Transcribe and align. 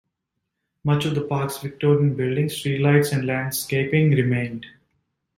Much 0.83 1.05
of 1.05 1.13
the 1.13 1.21
park's 1.21 1.59
Victorian 1.59 2.15
buildings, 2.15 2.55
street 2.55 2.81
lights 2.81 3.11
and 3.11 3.27
landscaping 3.27 4.09
remained. 4.09 4.65